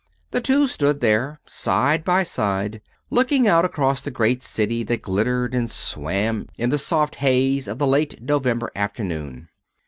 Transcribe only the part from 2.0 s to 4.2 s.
by side, looking out across the